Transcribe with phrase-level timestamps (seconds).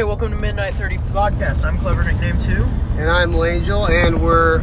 [0.00, 1.62] Hey, welcome to Midnight 30 Podcast.
[1.62, 2.64] I'm Clever Nickname 2.
[2.96, 4.62] And I'm Langel, and we're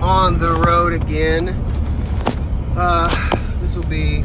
[0.00, 1.50] on the road again.
[2.76, 3.08] Uh,
[3.60, 4.24] this will be,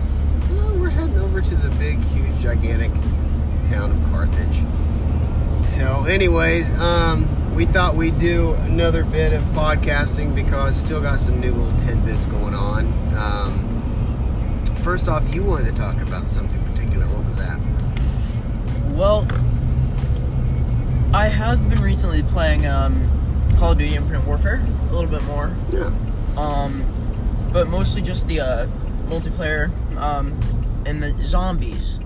[0.49, 2.91] well, we're heading over to the big, huge, gigantic
[3.70, 4.63] town of Carthage.
[5.75, 11.39] So, anyways, um, we thought we'd do another bit of podcasting because still got some
[11.39, 12.88] new little tidbits going on.
[13.16, 17.05] Um, first off, you wanted to talk about something particular.
[17.05, 17.59] What was that?
[18.95, 19.27] Well,
[21.17, 23.09] I have been recently playing um,
[23.57, 25.91] Call of Duty Infinite Warfare a little bit more, Yeah.
[26.38, 26.84] um,
[27.52, 28.67] but mostly just the uh,
[29.07, 30.40] multiplayer um,
[30.85, 31.98] and the zombies.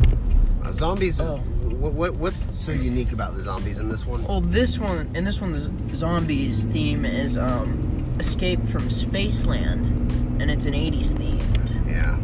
[0.64, 1.20] Uh, zombies.
[1.20, 1.38] Is, Oh.
[1.40, 4.24] what, what, what's so unique about the zombies in this one?
[4.24, 10.50] Well, this one, in this one, the zombies theme is um, Escape from Spaceland, and
[10.50, 11.86] it's an 80s themed.
[11.92, 12.18] Yeah.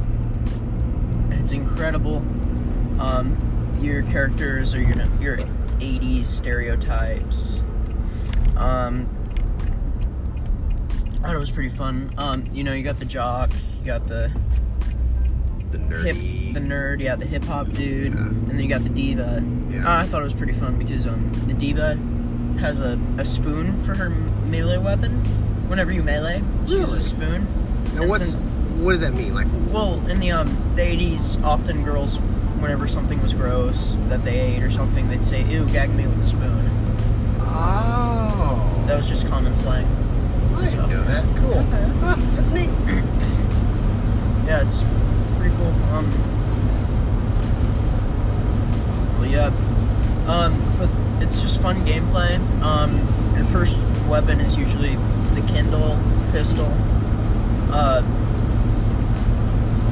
[1.37, 2.19] It's incredible.
[2.97, 3.35] Um,
[3.81, 5.37] your characters are your your
[5.79, 7.61] 80s stereotypes.
[8.55, 9.09] Um,
[11.15, 12.13] I thought it was pretty fun.
[12.17, 14.31] Um, you know, you got the jock, you got the
[15.71, 16.15] The hip,
[16.53, 18.19] the nerd, yeah, the hip hop dude, Yeah.
[18.19, 19.43] and then you got the diva.
[19.69, 19.85] Yeah.
[19.87, 21.95] Uh, I thought it was pretty fun because um, the diva
[22.59, 25.23] has a, a spoon for her melee weapon.
[25.67, 26.97] Whenever you melee, she Really?
[26.99, 27.45] a spoon.
[27.95, 28.43] now, And what's since-
[28.77, 29.33] what does that mean?
[29.33, 32.19] Like, well, in the um the eighties, often girls,
[32.59, 36.21] whenever something was gross that they ate or something, they'd say, "Ew, gag me with
[36.23, 36.69] a spoon."
[37.41, 39.85] oh, That was just common slang.
[40.55, 41.23] I didn't know that.
[41.37, 41.65] Cool.
[42.03, 42.69] Ah, that's neat.
[44.47, 44.83] Yeah, it's
[45.37, 45.73] pretty cool.
[45.93, 46.09] Um,
[49.19, 49.51] well, yeah.
[50.27, 50.89] Um, but
[51.23, 52.37] it's just fun gameplay.
[52.63, 52.97] Um,
[53.35, 53.77] your first
[54.07, 54.95] weapon is usually
[55.35, 55.99] the Kendall
[56.31, 56.67] pistol.
[57.71, 58.01] Uh,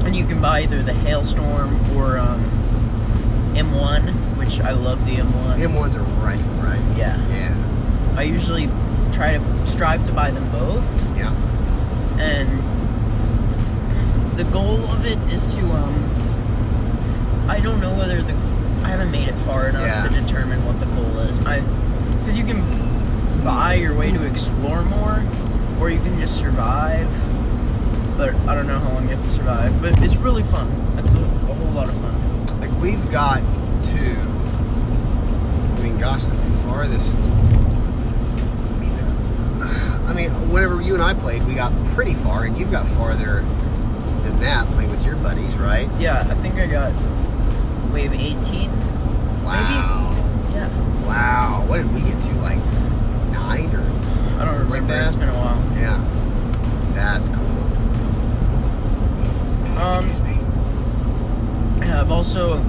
[0.05, 2.43] and you can buy either the Hailstorm or um,
[3.55, 5.57] M1, which I love the M1.
[5.59, 6.79] M1's a rifle, right?
[6.97, 7.17] Yeah.
[7.29, 8.13] Yeah.
[8.17, 8.67] I usually
[9.11, 10.85] try to strive to buy them both.
[11.17, 11.33] Yeah.
[12.19, 12.61] and
[14.37, 16.03] the goal of it is to um
[17.49, 18.33] I don't know whether the
[18.83, 20.07] I haven't made it far enough Yeah.
[20.07, 21.39] to determine what the goal is.
[21.45, 21.61] I
[22.19, 22.61] because you can
[23.43, 25.23] buy your way to explore more
[25.79, 27.09] or you can just survive.
[28.17, 29.81] But I don't know how long you have to survive.
[29.81, 30.67] But it's really fun.
[30.97, 32.15] It's a, a whole lot of fun.
[32.85, 33.97] We've got to.
[33.97, 37.15] I mean, gosh, the farthest.
[37.15, 37.19] I
[38.79, 38.93] mean,
[39.59, 42.87] uh, I mean, whenever you and I played, we got pretty far, and you've got
[42.87, 43.41] farther
[44.21, 45.89] than that playing with your buddies, right?
[45.99, 46.93] Yeah, I think I got
[47.91, 48.69] wave 18.
[49.43, 50.11] Wow.
[50.53, 50.69] Yeah.
[51.07, 51.65] Wow.
[51.67, 52.33] What did we get to?
[52.33, 52.59] Like
[53.31, 53.81] nine or?
[53.81, 54.93] I don't Something like remember.
[54.93, 55.07] that?
[55.07, 55.59] it's been a while.
[55.75, 55.97] Yeah.
[56.93, 57.63] That's cool.
[59.79, 61.91] Um, Excuse me.
[61.91, 62.63] I've also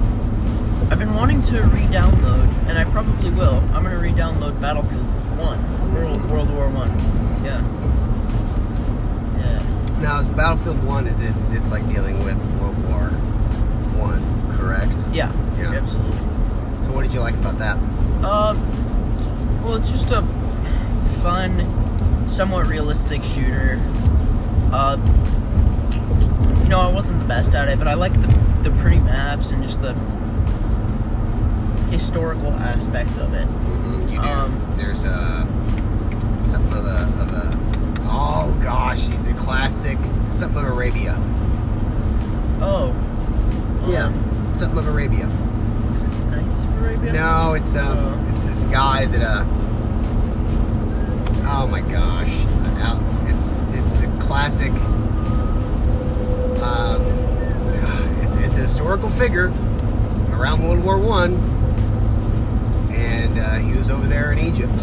[0.88, 3.56] I've been wanting to re-download, and I probably will.
[3.74, 5.04] I'm gonna re-download Battlefield
[5.36, 6.90] One, World World War One.
[7.44, 7.60] Yeah.
[9.40, 10.00] Yeah.
[10.00, 11.08] Now, is Battlefield One?
[11.08, 11.34] Is it?
[11.50, 13.08] It's like dealing with World War
[14.00, 14.92] One, correct?
[15.12, 15.32] Yeah.
[15.58, 15.72] Yeah.
[15.72, 16.18] Absolutely.
[16.84, 17.76] So, what did you like about that?
[18.24, 18.62] Um.
[19.64, 20.22] Well, it's just a
[21.20, 23.80] fun, somewhat realistic shooter.
[24.72, 24.98] Uh.
[26.62, 28.28] You know, I wasn't the best at it, but I like the
[28.62, 29.94] the pretty maps and just the
[31.90, 33.46] historical aspect of it.
[33.48, 34.28] Mm-hmm, you do.
[34.28, 35.46] Um, There's a
[36.40, 37.58] something of a of a.
[38.08, 39.98] Oh gosh, he's a classic.
[40.32, 41.16] Something of Arabia.
[42.60, 42.94] Oh.
[43.88, 44.06] Yeah.
[44.06, 45.26] Um, Something of Arabia.
[45.94, 47.12] Is it Knights of Arabia?
[47.12, 48.32] No, it's um, Oh.
[48.32, 49.44] it's this guy that uh.
[51.48, 52.32] Oh my gosh,
[52.78, 52.98] Uh,
[53.28, 54.72] it's it's a classic.
[56.62, 57.02] Um,
[58.22, 59.48] it's it's a historical figure
[60.32, 61.36] around World War One,
[63.36, 64.82] and uh, he was over there in Egypt.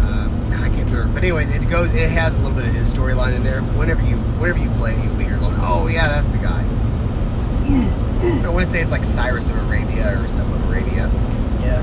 [0.00, 1.92] Um, I can't remember, but anyways, it goes.
[1.94, 3.62] It has a little bit of his storyline in there.
[3.62, 6.62] Whenever you whenever you play, you'll be here going, "Oh yeah, that's the guy."
[7.64, 11.10] I want to say it's like Cyrus of Arabia or something of Arabia.
[11.60, 11.82] Yeah.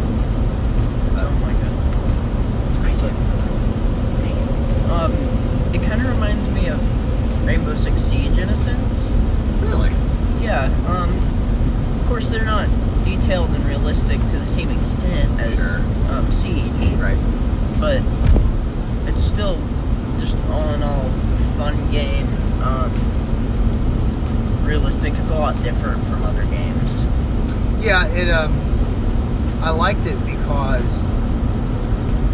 [1.15, 2.79] Something like that.
[2.79, 4.21] I can't remember.
[4.21, 4.91] Dang it.
[4.91, 5.13] Um,
[5.73, 6.79] it kind of reminds me of
[7.45, 9.11] Rainbow Six Siege in a sense.
[9.61, 9.89] Really?
[10.43, 10.65] Yeah.
[10.87, 11.17] Um,
[11.99, 12.69] of course they're not
[13.03, 15.79] detailed and realistic to the same extent as Sure.
[16.09, 17.17] um, Siege, Right.
[17.79, 18.01] but
[19.07, 19.57] it's still
[20.19, 21.09] just all in all
[21.57, 22.27] fun game.
[22.63, 22.91] Um,
[24.65, 25.17] realistic.
[25.17, 27.07] It's a lot different from other games.
[27.83, 28.53] Yeah, it um
[29.61, 31.03] I liked it because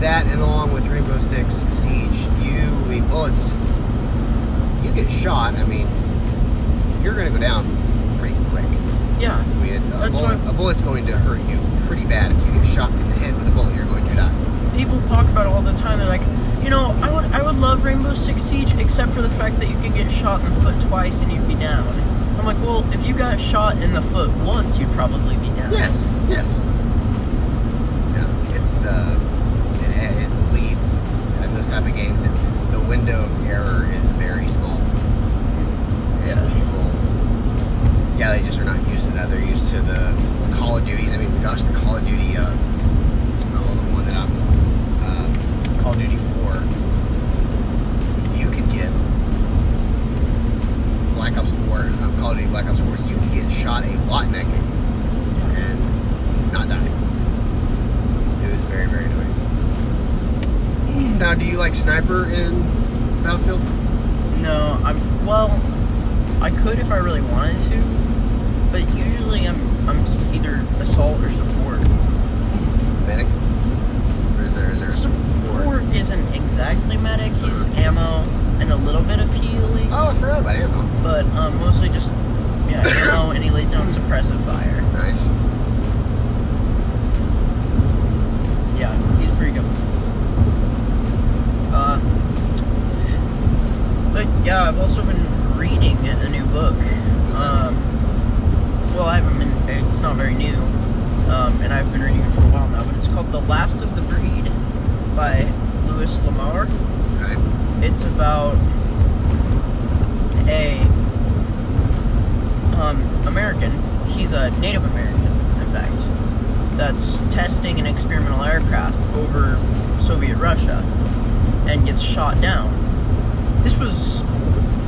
[0.02, 3.52] that and along with Rainbow Six Siege, you I mean bullets
[4.84, 5.88] you get shot, I mean
[7.02, 7.66] you're gonna go down
[8.20, 8.66] pretty quick.
[9.20, 9.38] Yeah.
[9.38, 12.32] I mean, it, a, bullet, a bullet's going to hurt you pretty bad.
[12.32, 14.74] If you get shot in the head with a bullet, you're going to die.
[14.76, 15.98] People talk about it all the time.
[16.00, 16.22] They're like,
[16.64, 19.70] you know, I would I would love Rainbow Six Siege except for the fact that
[19.70, 21.88] you can get shot in the foot twice and you'd be down.
[22.38, 25.72] I'm like, well, if you got shot in the foot once, you'd probably be down.
[25.72, 26.56] Yes, yes.
[28.14, 29.18] Yeah, it's uh,
[29.82, 29.90] it,
[30.24, 30.98] it leads
[31.44, 32.24] in those type of games.
[32.24, 32.32] It,
[32.72, 34.78] the window of error is very small.
[36.26, 36.48] Yeah.
[36.54, 36.77] People,
[38.18, 39.30] yeah, they just are not used to that.
[39.30, 40.16] They're used to the
[40.56, 41.12] Call of Duties.
[41.14, 44.32] I mean, gosh, the Call of Duty, uh, oh, the one that I'm,
[45.04, 46.56] uh, Call of Duty 4,
[48.36, 48.92] you could get
[51.14, 53.96] Black Ops 4, um, Call of Duty Black Ops 4, you could get shot a
[54.06, 54.68] lot in that game
[55.56, 56.88] and not die.
[58.44, 59.34] It was very, very annoying.
[61.18, 62.62] Now, do you like sniper in
[63.24, 63.62] Battlefield?
[64.40, 65.50] No, I'm well.
[66.42, 68.07] I could if I really wanted to,
[68.72, 71.80] but usually I'm I'm either assault or support.
[73.08, 73.28] Medic?
[74.38, 77.34] Or is there, is there a Support isn't exactly medic.
[77.34, 78.24] He's ammo
[78.60, 81.04] and a little bit of healing, Oh, I forgot about ammo.
[81.04, 82.12] but um, mostly just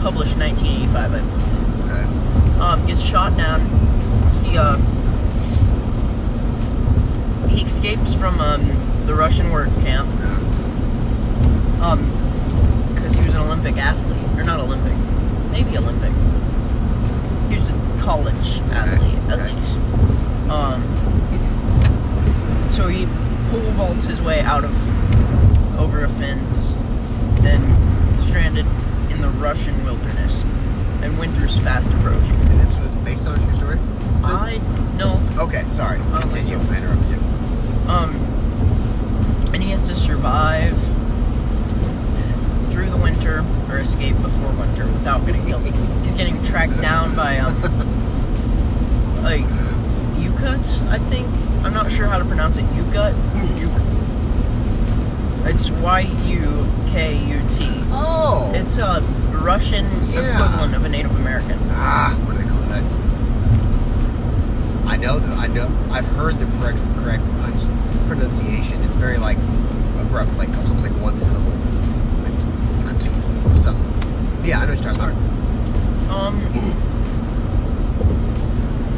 [0.01, 1.59] published in 1985, I believe.
[1.89, 2.59] Okay.
[2.59, 3.67] Um, gets shot down.
[4.43, 4.77] He uh,
[7.47, 10.39] he escapes from um, the Russian work camp Uh,
[11.83, 12.11] um,
[12.93, 14.97] because he was an Olympic athlete, or not Olympic,
[15.51, 16.11] maybe Olympic.
[17.49, 19.55] He was a college athlete, at okay.
[19.55, 19.73] least.
[20.49, 20.83] Um,
[22.69, 23.05] so he
[23.49, 24.75] pole vaults his way out of
[25.79, 26.75] over a fence
[27.41, 28.65] and stranded
[29.19, 30.43] in the Russian wilderness,
[31.01, 32.35] and winter's fast approaching.
[32.35, 33.79] and this was based on a true story?
[34.21, 34.29] said?
[34.31, 34.57] I
[34.95, 35.99] no, Okay, sorry.
[36.21, 36.57] Continue.
[36.57, 36.71] God.
[36.71, 37.17] I interrupted you.
[37.89, 38.15] Um,
[39.53, 40.77] and he has to survive
[42.71, 45.65] through the winter or escape before winter without getting killed.
[46.03, 47.61] He's getting tracked down by um,
[49.23, 49.43] like
[50.15, 51.27] Yukut, I think.
[51.65, 52.65] I'm not sure how to pronounce it.
[52.67, 53.15] Yukut.
[55.45, 57.67] It's Y U K U T.
[57.91, 58.51] Oh!
[58.53, 59.01] It's a
[59.41, 60.35] Russian Yeah.
[60.35, 61.57] equivalent of a Native American.
[61.71, 62.83] Ah, what do they call that?
[64.85, 65.69] I know that I know.
[65.91, 67.23] I've heard the correct correct
[68.07, 68.81] pronunciation.
[68.83, 69.37] It's very like
[69.99, 71.51] abrupt, like it's almost like one syllable,
[72.83, 73.01] like
[73.61, 74.43] something.
[74.43, 76.15] Yeah, I know what you're talking about.
[76.15, 76.41] Um.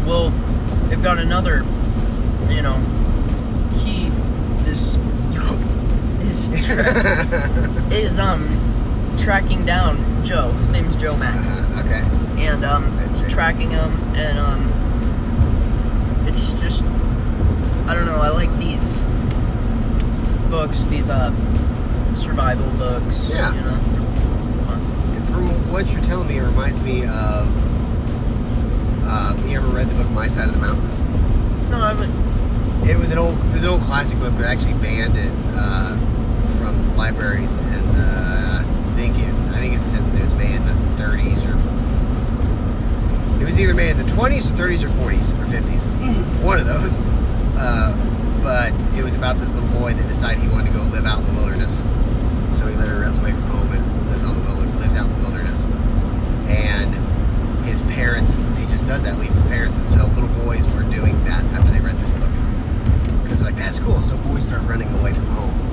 [0.06, 0.32] Well,
[0.90, 1.64] they've got another.
[2.50, 2.78] You know,
[6.32, 6.50] is
[7.92, 8.48] is um
[9.18, 10.52] tracking down Joe.
[10.54, 12.02] His name's Joe Mack, uh, okay.
[12.46, 14.72] and um tracking him, and um
[16.26, 16.84] it's just
[17.86, 18.16] I don't know.
[18.16, 19.04] I like these
[20.50, 21.34] books, these uh
[22.16, 23.30] survival books.
[23.30, 23.54] Yeah.
[23.54, 24.82] You know, they're fun.
[25.16, 27.48] And from what you're telling me, it reminds me of.
[29.04, 31.70] Uh, you ever read the book My Side of the Mountain?
[31.70, 32.90] No, I haven't.
[32.90, 34.34] It was an old, it was an old classic book.
[34.38, 35.98] They actually banned it uh,
[36.98, 40.74] libraries, and uh, I think it, I think it's in, it was made in the
[41.02, 41.62] 30s or
[43.42, 46.68] it was either made in the 20s, or 30s, or 40s or 50s, one of
[46.68, 47.00] those.
[47.58, 47.92] Uh,
[48.44, 51.20] but it was about this little boy that decided he wanted to go live out
[51.20, 51.76] in the wilderness.
[52.56, 55.22] So he literally runs away from home and lives on the lives out in the
[55.22, 55.66] wilderness.
[56.48, 56.94] And
[57.66, 61.24] his parents, he just does that, leaves his parents, and so little boys were doing
[61.24, 63.24] that after they read this book.
[63.24, 64.02] Because like that's cool.
[64.02, 65.71] So boys start running away from home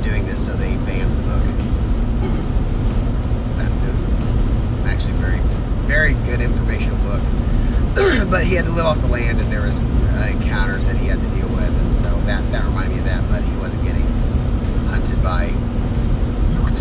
[0.00, 1.42] and doing this, so they banned the book.
[3.56, 4.02] that was
[4.86, 5.40] actually very,
[5.86, 7.20] very good informational book.
[8.30, 11.06] but he had to live off the land, and there was uh, encounters that he
[11.06, 13.28] had to deal with, and so that that reminded me of that.
[13.28, 14.06] But he wasn't getting
[14.86, 15.48] hunted by
[16.56, 16.80] Yukt,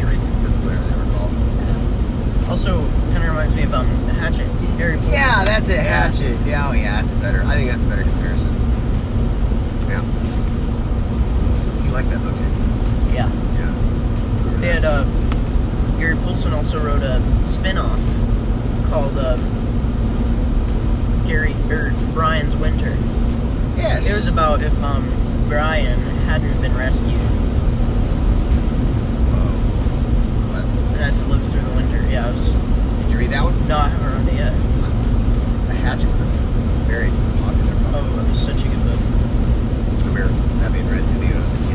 [0.00, 2.48] Yukt, whatever they were called.
[2.48, 2.80] Also,
[3.12, 4.48] kind of reminds me of um, Hatchet.
[4.48, 5.12] Paulsen.
[5.12, 5.78] Yeah, that's it.
[5.78, 6.46] Hatchet.
[6.46, 7.42] Yeah, oh yeah, that's a better.
[7.42, 8.54] I think that's a better comparison.
[9.88, 10.55] Yeah.
[11.96, 12.52] Like that book, didn't
[13.08, 13.14] you?
[13.14, 13.32] Yeah.
[13.54, 14.56] Yeah.
[14.60, 15.04] They had uh,
[15.98, 17.98] Gary Paulsen also wrote a spin-off
[18.90, 19.36] called uh,
[21.26, 22.94] Gary or Brian's winter.
[23.78, 24.06] Yes.
[24.06, 25.08] It was about if um
[25.48, 27.18] Brian hadn't been rescued
[29.32, 30.80] Oh, that's cool.
[30.82, 32.06] and had to live through the winter.
[32.10, 32.50] Yeah, I was.
[33.04, 33.66] Did you read that one?
[33.68, 34.52] No, I haven't read it yet.
[35.68, 36.24] The Hatchet was a
[36.86, 37.08] very
[37.40, 37.94] popular book.
[37.94, 39.00] Oh, it was such a good book.
[40.04, 41.65] I remember that being read to me when I was a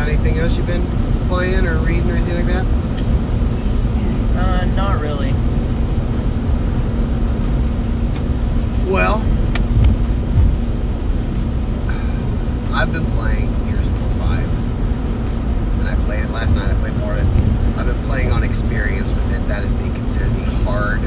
[0.00, 0.86] got anything else you've been
[1.28, 2.64] playing or reading or anything like that?
[4.34, 5.32] Uh, not really.
[8.90, 9.18] Well,
[12.72, 14.48] I've been playing Gears of War 5.
[15.80, 16.70] And I played it last night.
[16.70, 17.78] I played more of it.
[17.78, 19.46] I've been playing on experience with it.
[19.48, 21.02] That is the considered the hard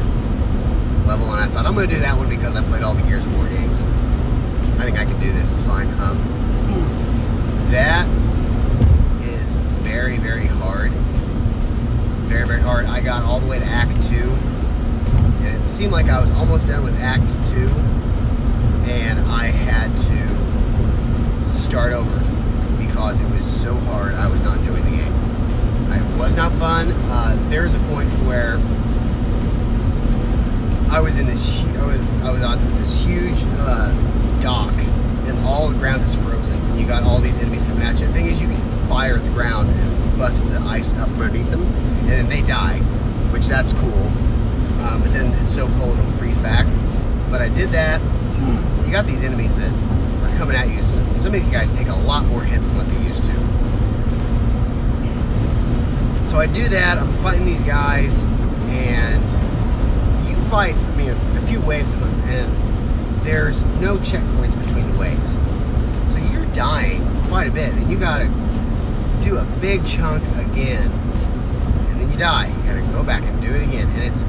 [1.07, 1.33] level.
[1.33, 3.25] And I thought I'm going to do that one because I played all the Gears
[3.25, 3.75] of War games.
[3.75, 5.51] And I think I can do this.
[5.51, 5.87] It's fine.
[5.99, 6.19] Um,
[7.71, 8.22] that
[9.93, 10.91] very, very hard.
[12.27, 12.85] Very, very hard.
[12.87, 14.17] I got all the way to Act 2
[15.45, 17.67] and it seemed like I was almost done with Act Two,
[18.89, 22.17] and I had to start over
[22.77, 24.15] because it was so hard.
[24.15, 25.13] I was not enjoying the game.
[25.91, 26.91] It was not fun.
[26.91, 28.57] Uh, there's a point where
[30.89, 31.63] I was in this.
[31.63, 33.91] I was I was on this huge uh,
[34.39, 37.99] dock, and all the ground is frozen, and you got all these enemies coming at
[37.99, 38.07] you.
[38.07, 41.21] The thing is, you can fire at the ground and bust the ice up from
[41.21, 42.79] underneath them, and then they die,
[43.31, 44.07] which that's cool.
[44.83, 46.65] Um, but then it's so cold it'll freeze back.
[47.31, 48.01] But I did that.
[48.85, 50.83] You got these enemies that are coming at you.
[50.83, 53.33] Some, some of these guys take a lot more hits than what they used to.
[56.25, 56.97] So I do that.
[56.97, 58.23] I'm fighting these guys,
[58.67, 59.23] and
[60.27, 60.75] you fight.
[60.75, 65.33] I mean, a, a few waves of them, and there's no checkpoints between the waves.
[66.11, 67.73] So you're dying quite a bit.
[67.73, 68.25] and you gotta
[69.37, 72.47] a big chunk again, and then you die.
[72.47, 74.25] You gotta go back and do it again, and it's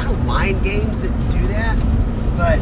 [0.00, 1.76] I don't mind games that do that,
[2.36, 2.58] but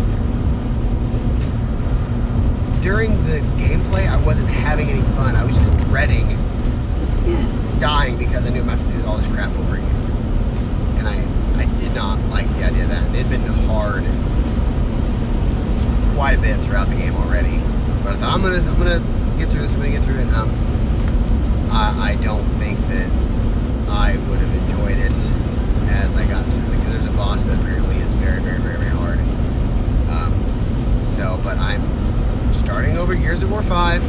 [2.82, 5.36] during the gameplay, I wasn't having any fun.
[5.36, 6.38] I was just dreading
[7.78, 9.96] dying because I knew I'm to have to do all this crap over again.
[10.98, 13.04] And I, I did not like the idea of that.
[13.04, 14.04] And it had been hard
[16.14, 17.58] quite a bit throughout the game already.
[18.02, 19.74] But I thought I'm gonna, I'm gonna get through this.
[19.74, 20.28] I'm gonna get through it.
[20.34, 20.67] Um,
[21.70, 23.10] I, I don't think that
[23.88, 25.12] I would have enjoyed it
[25.90, 28.78] as I got to the because there's a boss that apparently is very, very, very,
[28.78, 29.18] very hard.
[30.10, 34.02] Um, so, but I'm starting over Gears of War 5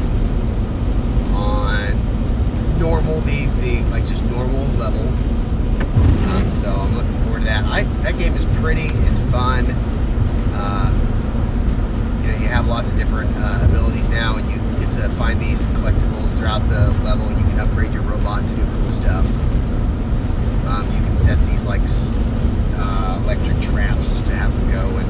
[1.34, 5.08] on normal, the, the like just normal level.
[6.30, 7.66] Um, so I'm looking forward to that.
[7.66, 8.88] I that game is pretty.
[8.88, 9.72] It's fun.
[10.52, 10.92] Uh,
[12.22, 14.59] you know, you have lots of different uh, abilities now, and you
[15.02, 18.66] to find these collectibles throughout the level, and you can upgrade your robot to do
[18.66, 19.26] cool stuff.
[20.68, 21.82] Um, you can set these like
[22.76, 25.08] uh, electric traps to have them go and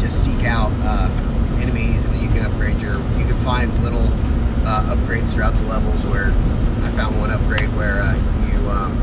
[0.00, 1.10] just seek out uh,
[1.60, 2.98] enemies, and then you can upgrade your.
[3.18, 4.06] You can find little
[4.66, 6.04] uh, upgrades throughout the levels.
[6.06, 6.32] Where
[6.82, 8.14] I found one upgrade where uh,
[8.46, 8.96] you um,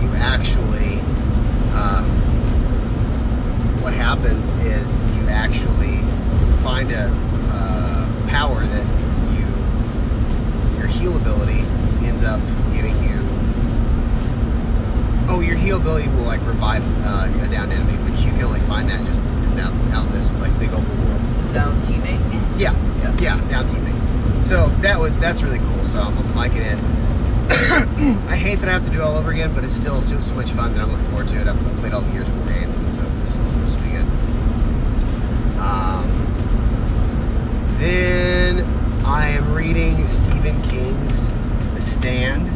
[0.00, 1.02] you actually.
[1.72, 2.04] Uh,
[3.82, 5.98] what happens is you actually
[6.62, 7.10] find a
[8.28, 8.86] power that
[9.34, 9.46] you
[10.78, 11.60] your heal ability
[12.06, 12.40] ends up
[12.72, 13.18] giving you
[15.28, 18.60] oh your heal ability will like revive uh, a downed enemy but you can only
[18.60, 19.22] find that just
[19.58, 22.20] out, out in this like big open world Down teammate.
[22.60, 23.16] yeah Yeah.
[23.20, 26.78] yeah down teammate so that was that's really cool so i'm, I'm liking it
[28.28, 30.20] I hate that I have to do it all over again, but it's still so,
[30.20, 31.46] so much fun that I'm looking forward to it.
[31.48, 32.76] I've, I've played all the Gears of War games,
[37.78, 38.62] then
[39.04, 41.26] I am reading Stephen King's
[41.74, 42.48] The Stand,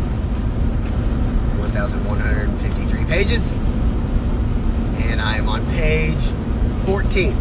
[1.61, 6.25] 1,153 pages, and I am on page
[6.87, 7.37] 14.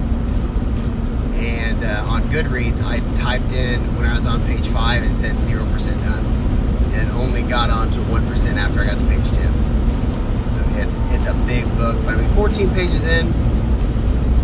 [1.34, 5.44] And uh, on Goodreads, I typed in when I was on page five, it said
[5.44, 6.24] zero percent done,
[6.94, 9.52] and only got on to one percent after I got to page ten.
[10.54, 13.34] So it's it's a big book, but I mean, 14 pages in.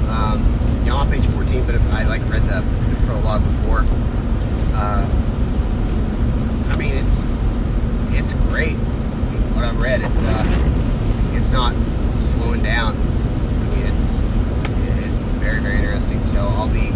[0.09, 2.61] Um, you know, on page 14, but I like read the,
[3.07, 3.85] prologue before.
[4.75, 5.07] Uh,
[6.69, 7.23] I mean, it's
[8.11, 8.75] it's great.
[8.75, 11.73] I mean, what I've read, it's uh, it's not
[12.21, 12.97] slowing down.
[12.97, 14.09] I mean, it's
[14.99, 15.07] it's
[15.39, 16.21] very very interesting.
[16.21, 16.91] So I'll be.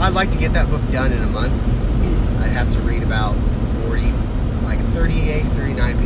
[0.00, 1.52] I'd like to get that book done in a month.
[2.40, 3.34] I'd have to read about
[3.82, 4.02] 40,
[4.62, 5.97] like 38, 39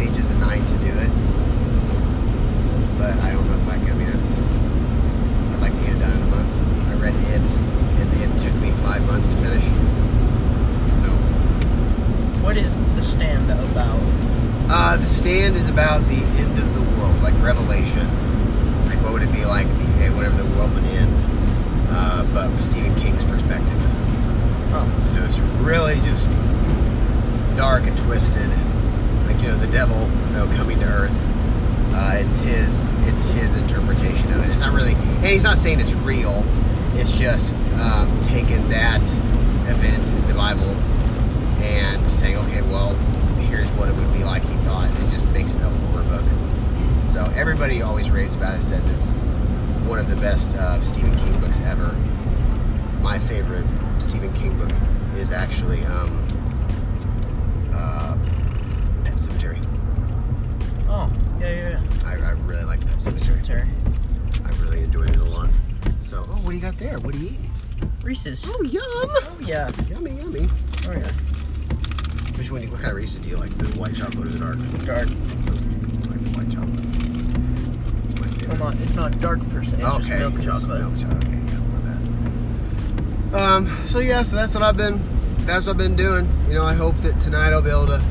[35.62, 36.42] saying it's real.
[36.95, 39.00] It's just um, taking that
[39.71, 40.69] event in the Bible
[41.62, 42.92] and saying, okay, well,
[43.42, 44.42] here's what it would be like.
[44.42, 47.09] He thought, It just makes it a horror book.
[47.09, 48.62] So everybody always raves about it.
[48.62, 49.12] Says it's
[49.88, 51.92] one of the best uh, Stephen King books ever.
[53.00, 53.66] My favorite
[54.00, 54.73] Stephen King book
[55.16, 56.26] is actually um,
[57.73, 58.16] uh,
[59.04, 59.64] Pet Sematary.
[60.88, 61.09] Oh,
[61.40, 62.09] yeah, yeah, yeah.
[62.09, 63.21] I, I really like Pet Sematary.
[63.21, 63.69] Cemetery.
[64.93, 65.49] Enjoyed it a lot.
[66.03, 66.99] So, oh, what do you got there?
[66.99, 67.51] What are you eating?
[68.03, 68.45] Reese's.
[68.47, 68.83] Oh, yum!
[68.85, 69.71] Oh, yeah.
[69.89, 70.51] Yummy, yummy.
[70.87, 71.11] Oh, yeah.
[72.37, 72.71] Which one?
[72.71, 73.57] What kind of Reese's do you like?
[73.57, 74.59] The white chocolate or the dark?
[74.85, 75.09] Dark.
[75.09, 75.13] I
[76.11, 76.79] like the white chocolate.
[78.49, 79.77] Well, not, it's not dark per se.
[79.79, 80.19] It's okay.
[80.19, 80.81] just milk chocolate.
[80.83, 81.25] Milk chocolate.
[81.25, 81.41] Okay,
[83.33, 83.55] yeah.
[83.55, 83.87] Um.
[83.87, 85.01] So yeah, so that's what I've been.
[85.47, 86.29] That's what I've been doing.
[86.49, 88.03] You know, I hope that tonight I'll be able to,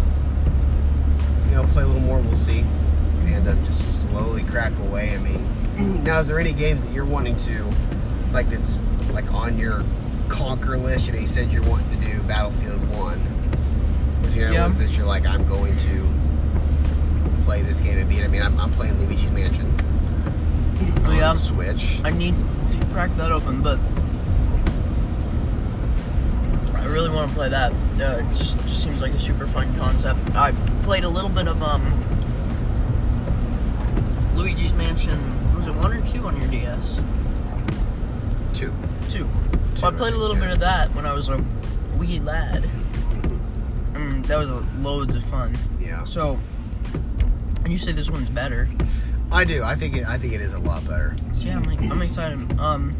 [1.45, 2.19] you know, play a little more.
[2.21, 5.13] We'll see, and um, just slowly crack away.
[5.13, 5.47] I mean,
[6.03, 7.69] now is there any games that you're wanting to,
[8.31, 8.79] like that's
[9.11, 9.83] like on your
[10.29, 11.07] conquer list?
[11.07, 13.21] You know, you said you're wanting to do Battlefield One.
[14.21, 14.65] Was there any Yeah.
[14.67, 16.09] ones that you're like, I'm going to
[17.43, 18.23] play this game and beat?
[18.23, 19.67] I mean, I'm, I'm playing Luigi's Mansion.
[21.03, 21.33] Oh, on yeah.
[21.33, 21.99] Switch.
[22.03, 22.35] I need
[22.69, 23.79] to crack that open, but
[26.75, 27.71] I really want to play that.
[27.99, 30.19] Uh, it just just seems like a super fun concept.
[30.35, 30.51] I
[30.83, 31.97] played a little bit of um
[34.35, 35.37] Luigi's Mansion.
[35.61, 36.99] Was it one or two on your DS?
[38.51, 38.73] Two.
[39.11, 39.29] Two.
[39.75, 40.41] So I played a little yeah.
[40.41, 41.43] bit of that when I was a
[41.97, 42.67] wee lad.
[43.91, 45.55] Mm, that was a, loads of fun.
[45.79, 46.05] Yeah.
[46.05, 46.39] So,
[47.63, 48.67] and you say this one's better.
[49.31, 49.63] I do.
[49.63, 50.07] I think it.
[50.07, 51.15] I think it is a lot better.
[51.35, 52.57] So yeah, I'm, like, I'm excited.
[52.57, 52.95] Um,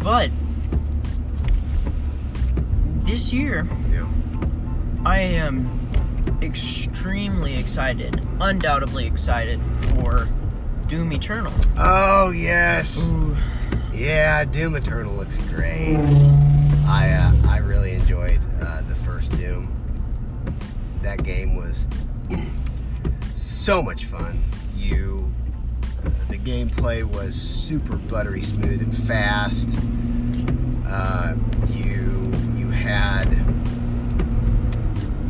[0.00, 0.30] but
[3.00, 4.06] this year Yeah.
[5.04, 5.90] I am
[6.42, 9.60] extremely excited, undoubtedly excited
[9.94, 10.28] for
[10.88, 11.52] Doom Eternal.
[11.76, 12.96] Oh yes.
[12.98, 13.36] Ooh,
[13.92, 15.96] Yeah, Doom Eternal looks great.
[16.86, 19.74] I uh, I really enjoyed uh, the first Doom.
[21.02, 21.86] That game was
[23.34, 24.42] so much fun.
[24.74, 25.30] You,
[26.04, 29.68] uh, the gameplay was super buttery smooth and fast.
[30.86, 31.34] Uh,
[31.68, 33.26] you you had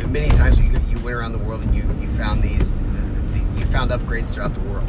[0.08, 2.72] many times you, you went around the world and you, you found these
[3.58, 4.88] you found upgrades throughout the world.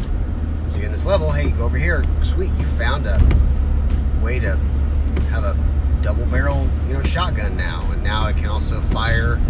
[0.70, 3.20] So you're in this level, hey, go over here, sweet, you found a
[4.22, 4.56] way to
[5.32, 5.58] have a
[6.02, 9.42] double barrel, you know, shotgun now, and now it can also fire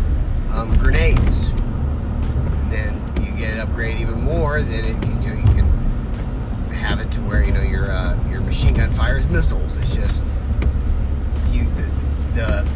[0.52, 1.50] um, grenades.
[1.50, 5.70] And then you get it upgrade even more, then it you know, you can
[6.72, 9.78] have it to where you know your uh, your machine gun fires missiles.
[9.78, 10.26] It's just
[11.50, 11.92] you the,
[12.34, 12.70] the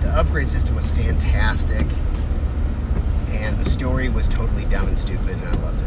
[0.00, 1.86] the upgrade system was fantastic,
[3.28, 5.85] and the story was totally dumb and stupid, and I loved it.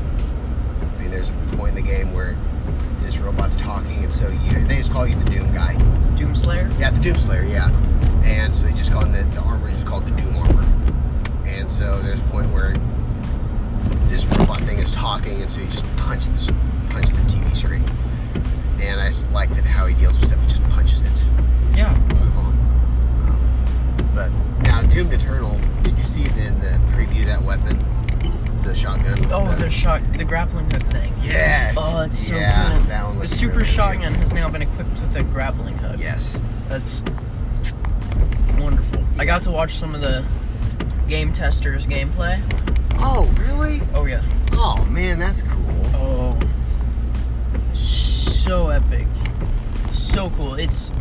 [1.90, 2.38] Game where
[3.00, 5.76] this robot's talking, and so you they just call you the Doom guy.
[6.16, 6.70] Doom Slayer.
[6.78, 7.70] Yeah, the Doom Slayer, yeah.
[8.24, 10.66] And so they just call him the, the armor is just called the Doom armor.
[11.46, 12.74] And so there's a point where
[14.08, 16.50] this robot thing is talking, and so you just punch this
[16.90, 17.84] punch the TV screen.
[18.80, 20.42] And I just like that how he deals with stuff.
[20.42, 21.24] He just punches it.
[21.76, 21.98] Yeah.
[22.14, 22.54] Move on.
[23.26, 24.30] Um, but
[24.64, 27.84] now Doom Eternal, did you see in the preview that weapon,
[28.64, 29.18] the shotgun?
[29.32, 31.14] Oh, the, the shot, the grappling hook thing.
[31.22, 31.76] yes.
[31.78, 32.88] Oh, it's so yeah, cool.
[32.88, 33.74] That one the super really good.
[33.74, 36.00] shotgun has now been equipped with a grappling hook.
[36.00, 36.38] Yes.
[36.70, 37.02] That's
[38.58, 39.04] wonderful.
[39.18, 40.26] I got to watch some of the
[41.08, 42.42] game testers gameplay.
[43.00, 43.82] Oh, really?
[43.94, 44.24] Oh yeah.
[44.54, 45.86] Oh man, that's cool.
[45.96, 46.40] Oh,
[47.74, 49.08] so epic,
[49.94, 50.56] so cool.
[50.56, 50.92] It's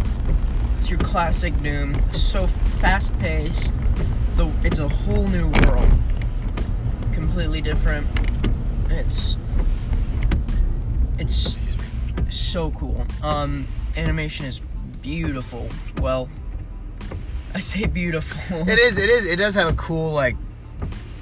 [0.79, 1.97] it's your classic Doom.
[2.15, 2.47] So
[2.81, 3.73] fast paced.
[4.35, 5.91] The it's a whole new world,
[7.39, 8.05] completely different.
[8.91, 9.37] It's
[11.21, 11.57] it's
[12.31, 13.07] so cool.
[13.23, 14.61] Um, animation is
[15.01, 15.69] beautiful.
[15.99, 16.29] Well,
[17.55, 18.69] I say beautiful.
[18.69, 18.99] It is.
[19.05, 19.25] It is.
[19.25, 20.35] It does have a cool like.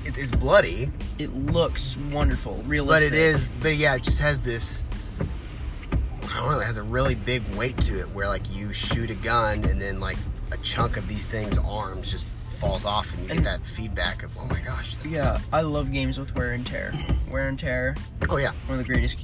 [0.07, 3.11] It is bloody, It looks wonderful, realistic.
[3.11, 3.55] but it is.
[3.61, 4.83] But yeah, it just has this.
[5.21, 6.61] I don't know.
[6.61, 9.79] It has a really big weight to it, where like you shoot a gun and
[9.79, 10.17] then like
[10.51, 12.27] a chunk of these things' arms just
[12.57, 14.97] falls off, and you get that feedback of oh my gosh.
[14.97, 16.93] That's, Yeah, I love games with wear and tear.
[17.31, 17.97] Wear and tear,
[18.29, 18.53] Oh yeah.
[18.67, 19.19] one of the greatest.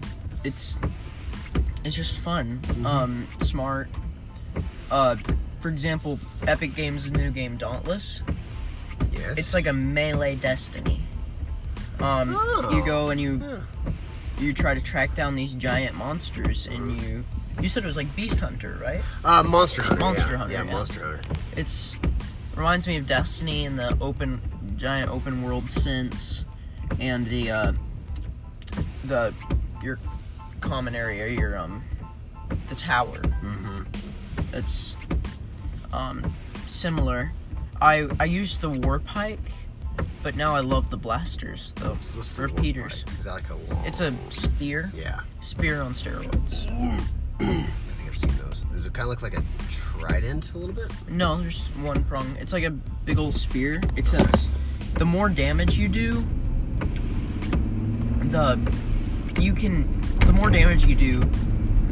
[0.45, 0.79] It's
[1.85, 2.87] it's just fun, Mm-hmm.
[2.87, 3.88] um, smart.
[4.90, 5.16] Uh,
[5.61, 8.23] for example, Epic Games' new game Dauntless.
[9.12, 9.38] Yes.
[9.38, 11.03] It's like a melee Destiny.
[12.01, 12.83] Um, you Oh.
[12.85, 13.92] go and you Yeah.
[14.38, 17.25] you try to track down these giant monsters, and you
[17.61, 19.03] You said it was like Beast Hunter, right?
[19.25, 20.01] Uh, Monster Hunter.
[20.01, 20.37] Monster yeah.
[20.38, 20.73] Hunter, Yeah, yeah.
[20.73, 21.21] Monster Hunter.
[21.55, 21.99] It's
[22.57, 24.41] reminds me of Destiny in the open
[24.77, 26.45] giant open world sense,
[26.99, 27.73] and the uh,
[29.05, 29.35] the
[29.83, 29.99] your
[30.61, 31.83] common area, your um
[32.69, 33.19] the tower.
[33.19, 33.83] Mm-hmm.
[34.53, 34.97] It's
[35.93, 36.35] um
[36.67, 37.33] similar.
[37.81, 39.38] I I used the warpike,
[40.23, 41.99] but now I love the blasters though.
[42.03, 43.05] So the Repeaters.
[43.19, 43.85] Is that like a long?
[43.85, 46.69] It's a spear, Yeah, spear on steroids.
[48.12, 48.62] I seen those.
[48.72, 50.92] Does it kind of look like a trident a little bit?
[51.09, 52.37] No, there's one prong.
[52.38, 54.48] It's like a big old spear, except
[54.94, 56.25] the more damage you do,
[58.25, 58.59] the
[59.40, 61.20] you can the more damage you do,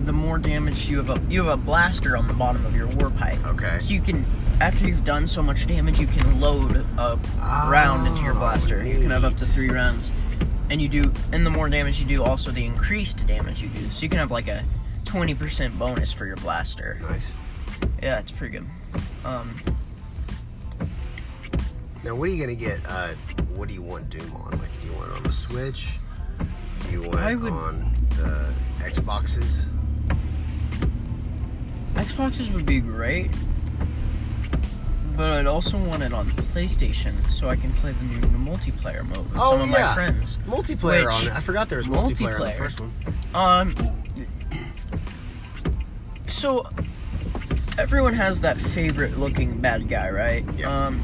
[0.04, 2.87] the more damage you have a you have a blaster on the bottom of your
[2.87, 3.44] war pike.
[3.46, 3.78] Okay.
[3.80, 4.26] So you can
[4.61, 7.18] after you've done so much damage, you can load a
[7.70, 8.85] round into your Oh, blaster.
[8.85, 10.12] You can have up to three rounds,
[10.68, 11.11] and you do.
[11.33, 13.90] And the more damage you do, also the increased damage you do.
[13.90, 14.64] So you can have like a
[15.11, 16.99] twenty percent bonus for your blaster.
[17.03, 17.23] Nice.
[18.01, 18.66] Yeah, it's pretty good.
[19.25, 19.61] Um,
[22.05, 22.81] Now, what are you gonna get?
[22.87, 23.09] Uh,
[23.55, 24.53] what do you want Doom on?
[24.59, 25.99] Like, do you want it on the Switch?
[26.87, 29.62] Do you want I it would- on the Xboxes?
[31.94, 33.31] Xboxes would be great,
[35.16, 39.29] but I'd also want it on PlayStation so I can play the new multiplayer mode
[39.31, 39.88] with Oh, some of yeah.
[39.88, 40.38] my friends.
[40.46, 41.33] Multiplayer Which- on it.
[41.35, 42.57] I forgot there was multiplayer, on the multiplayer.
[42.59, 42.92] first one.
[43.35, 43.75] Um,
[46.40, 46.66] so
[47.79, 50.44] everyone has that favorite looking bad guy, right?
[50.57, 50.87] Yeah.
[50.87, 51.03] Um,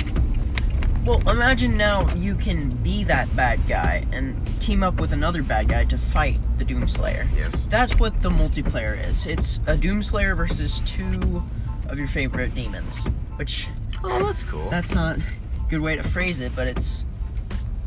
[1.05, 5.69] well, imagine now you can be that bad guy and team up with another bad
[5.69, 7.29] guy to fight the Doomslayer.
[7.37, 7.67] Yes.
[7.71, 9.25] That's what the multiplayer is.
[9.27, 11.45] It's a Doomslayer versus two
[11.89, 13.05] of your favorite demons,
[13.37, 13.69] which
[14.03, 14.69] Oh, that's cool.
[14.71, 15.23] that's not a
[15.71, 17.05] good way to phrase it, but it's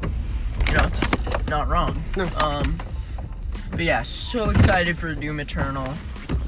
[0.02, 2.02] you know, it's not wrong.
[2.16, 2.28] No.
[2.42, 2.78] Um
[3.72, 5.94] but yeah, so excited for Doom Eternal.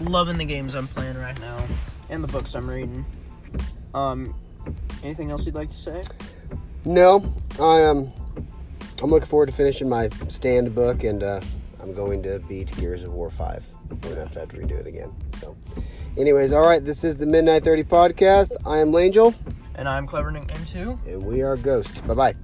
[0.02, 1.64] Loving the games I'm playing right now
[2.10, 3.06] and the books I'm reading.
[3.94, 4.34] Um
[5.04, 6.02] anything else you'd like to say?
[6.86, 8.12] No, I am.
[9.04, 11.42] I'm looking forward to finishing my stand book, and uh,
[11.82, 13.66] I'm going to beat Gears of War Five.
[13.90, 15.12] I'm gonna have to, have to redo it again.
[15.40, 15.56] So,
[16.18, 16.84] anyways, all right.
[16.84, 18.52] This is the Midnight Thirty podcast.
[18.66, 19.34] I am Langel,
[19.76, 21.00] And I'm Clever Nickname too.
[21.08, 22.06] and we are Ghost.
[22.08, 22.36] Bye bye.